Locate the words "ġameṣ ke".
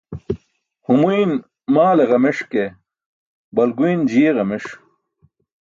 2.09-2.65